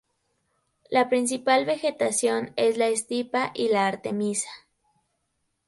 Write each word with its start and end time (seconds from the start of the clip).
La 0.89 1.09
principal 1.09 1.65
vegetación 1.67 2.53
es 2.55 2.75
la 2.75 2.89
"stipa" 2.95 3.51
y 3.53 3.67
la 3.69 3.85
artemisia. 3.85 4.49